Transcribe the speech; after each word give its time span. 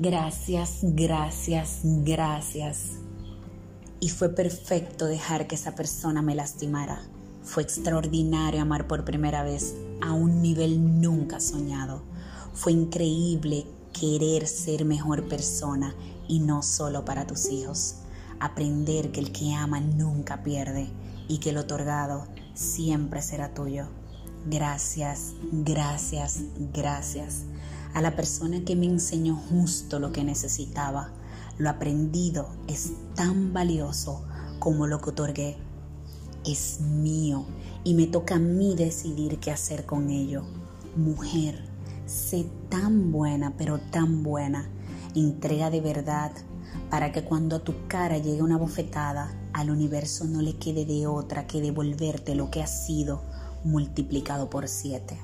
Gracias, 0.00 0.78
gracias, 0.80 1.80
gracias. 1.82 2.92
Y 4.00 4.08
fue 4.08 4.30
perfecto 4.30 5.04
dejar 5.04 5.46
que 5.46 5.54
esa 5.54 5.74
persona 5.74 6.22
me 6.22 6.34
lastimara. 6.34 7.02
Fue 7.42 7.62
extraordinario 7.62 8.62
amar 8.62 8.86
por 8.86 9.04
primera 9.04 9.42
vez 9.42 9.74
a 10.00 10.14
un 10.14 10.40
nivel 10.40 11.02
nunca 11.02 11.40
soñado. 11.40 12.02
Fue 12.54 12.72
increíble 12.72 13.66
querer 13.92 14.46
ser 14.46 14.86
mejor 14.86 15.28
persona 15.28 15.94
y 16.26 16.38
no 16.40 16.62
solo 16.62 17.04
para 17.04 17.26
tus 17.26 17.50
hijos. 17.50 17.96
Aprender 18.40 19.12
que 19.12 19.20
el 19.20 19.30
que 19.30 19.52
ama 19.52 19.80
nunca 19.80 20.42
pierde 20.42 20.88
y 21.28 21.36
que 21.36 21.50
el 21.50 21.58
otorgado 21.58 22.26
siempre 22.54 23.20
será 23.20 23.52
tuyo. 23.52 23.88
Gracias, 24.46 25.34
gracias, 25.52 26.38
gracias 26.72 27.44
a 27.94 28.00
la 28.00 28.16
persona 28.16 28.64
que 28.64 28.76
me 28.76 28.86
enseñó 28.86 29.36
justo 29.36 29.98
lo 29.98 30.12
que 30.12 30.24
necesitaba. 30.24 31.10
Lo 31.58 31.70
aprendido 31.70 32.48
es 32.66 32.92
tan 33.14 33.52
valioso 33.52 34.24
como 34.58 34.86
lo 34.86 35.00
que 35.00 35.10
otorgué. 35.10 35.56
Es 36.46 36.80
mío 36.80 37.44
y 37.84 37.94
me 37.94 38.06
toca 38.06 38.36
a 38.36 38.38
mí 38.40 38.74
decidir 38.74 39.38
qué 39.38 39.50
hacer 39.50 39.86
con 39.86 40.10
ello. 40.10 40.44
Mujer, 40.96 41.64
sé 42.06 42.46
tan 42.68 43.12
buena, 43.12 43.54
pero 43.56 43.78
tan 43.78 44.22
buena. 44.22 44.68
Entrega 45.14 45.70
de 45.70 45.80
verdad 45.80 46.32
para 46.90 47.12
que 47.12 47.24
cuando 47.24 47.56
a 47.56 47.64
tu 47.64 47.74
cara 47.88 48.18
llegue 48.18 48.42
una 48.42 48.56
bofetada, 48.56 49.34
al 49.52 49.70
universo 49.70 50.24
no 50.24 50.42
le 50.42 50.56
quede 50.56 50.84
de 50.84 51.06
otra 51.06 51.46
que 51.46 51.60
devolverte 51.60 52.34
lo 52.34 52.50
que 52.50 52.62
ha 52.62 52.66
sido 52.66 53.22
multiplicado 53.64 54.50
por 54.50 54.68
siete. 54.68 55.18